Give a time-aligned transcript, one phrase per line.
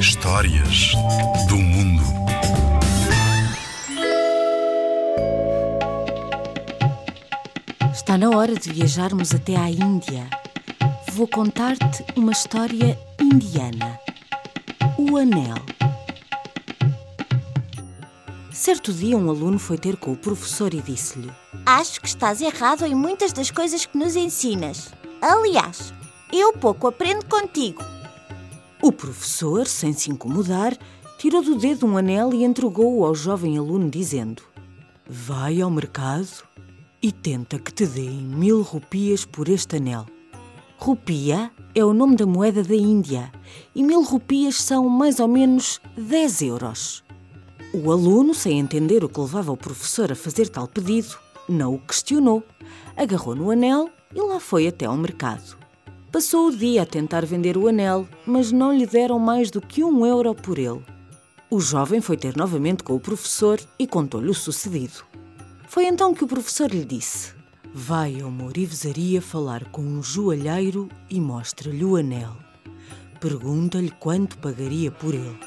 [0.00, 0.92] Histórias
[1.48, 2.02] do mundo.
[7.92, 10.30] Está na hora de viajarmos até à Índia.
[11.12, 13.98] Vou contar-te uma história indiana.
[14.96, 15.56] O Anel.
[18.52, 21.32] Certo dia, um aluno foi ter com o professor e disse-lhe:
[21.64, 24.92] Acho que estás errado em muitas das coisas que nos ensinas.
[25.20, 25.92] Aliás,
[26.32, 27.95] eu pouco aprendo contigo.
[28.86, 30.78] O professor, sem se incomodar,
[31.18, 34.44] tirou do dedo um anel e entregou-o ao jovem aluno, dizendo:
[35.10, 36.44] Vai ao mercado
[37.02, 40.06] e tenta que te deem mil rupias por este anel.
[40.78, 43.32] Rupia é o nome da moeda da Índia
[43.74, 47.02] e mil rupias são mais ou menos 10 euros.
[47.74, 51.80] O aluno, sem entender o que levava o professor a fazer tal pedido, não o
[51.80, 52.40] questionou,
[52.96, 55.65] agarrou no anel e lá foi até ao mercado.
[56.16, 59.84] Passou o dia a tentar vender o anel, mas não lhe deram mais do que
[59.84, 60.82] um euro por ele.
[61.50, 65.04] O jovem foi ter novamente com o professor e contou-lhe o sucedido.
[65.68, 67.34] Foi então que o professor lhe disse:
[67.70, 72.34] Vai a uma orivesaria falar com um joalheiro e mostra-lhe o anel.
[73.20, 75.38] Pergunta-lhe quanto pagaria por ele.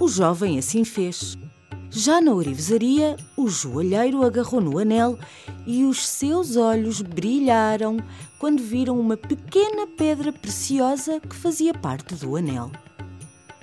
[0.00, 1.38] O jovem assim fez.
[1.90, 5.18] Já na orivesaria, o joalheiro agarrou no anel
[5.66, 7.98] e os seus olhos brilharam
[8.38, 12.70] quando viram uma pequena pedra preciosa que fazia parte do anel.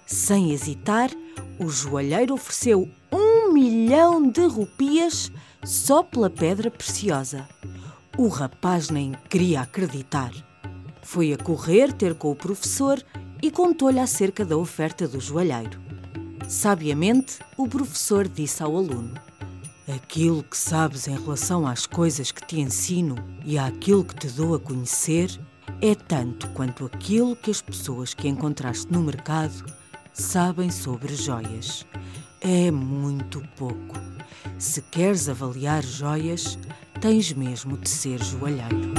[0.06, 1.12] Sem hesitar,
[1.60, 5.32] o joalheiro ofereceu um milhão de rupias
[5.64, 7.48] só pela pedra preciosa.
[8.18, 10.32] O rapaz nem queria acreditar.
[11.02, 13.04] Foi a correr ter com o professor
[13.42, 15.83] e contou-lhe acerca da oferta do joalheiro.
[16.54, 19.16] Sabiamente, o professor disse ao aluno:
[19.88, 24.54] Aquilo que sabes em relação às coisas que te ensino e àquilo que te dou
[24.54, 25.31] a conhecer
[25.81, 29.66] é tanto quanto aquilo que as pessoas que encontraste no mercado
[30.14, 31.88] sabem sobre joias.
[32.40, 33.96] É muito pouco.
[34.59, 36.59] Se queres avaliar joias,
[37.02, 38.94] tens mesmo de ser joalheiro.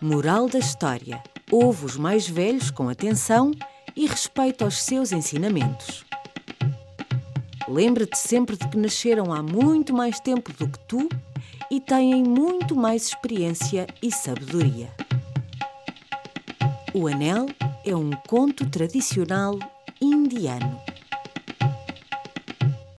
[0.00, 1.20] Moral da história:
[1.50, 3.52] ouve os mais velhos com atenção
[3.94, 6.04] e respeita os seus ensinamentos.
[7.68, 11.08] Lembra-te sempre de que nasceram há muito mais tempo do que tu
[11.70, 14.88] e têm muito mais experiência e sabedoria.
[16.94, 17.46] O Anel
[17.84, 19.58] é um conto tradicional
[20.00, 20.80] indiano.